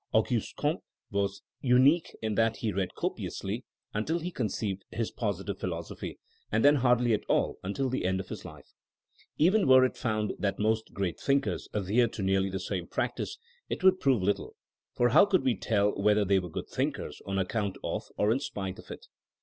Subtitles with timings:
[0.15, 0.81] Auguste Comte
[1.11, 5.91] was unique in that he read copiously until he conceived his Positive 1 The Conduct
[5.91, 6.19] of the Understanding, THINKING AS A SCIENCE 139 Philosophy,
[6.51, 8.73] and then hardly at all until the end of his life.
[9.37, 13.37] Even were it found that most great thinkers adhered to nearly the same practice,
[13.69, 14.55] it would prove little;
[14.95, 18.39] for how could we tell whether they were good thinkers on account of, or in
[18.39, 19.05] spite of it?